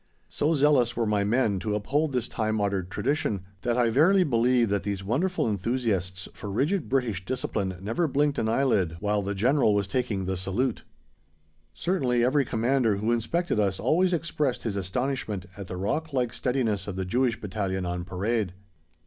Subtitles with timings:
[0.29, 4.69] So zealous were my men to uphold this time honoured tradition, that I verily believe
[4.69, 9.75] that these wonderful enthusiasts for rigid British discipline never blinked an eyelid while the General
[9.75, 10.85] was taking the salute.
[11.75, 16.87] Certainly every Commander who inspected us always expressed his astonishment at the rock like steadiness
[16.87, 18.53] of the Jewish Battalion on parade.